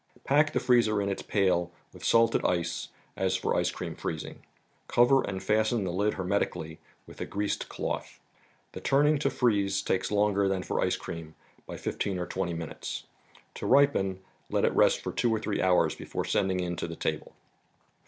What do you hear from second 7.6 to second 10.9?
cloth. The turn¬ ing to freeze takes longer than for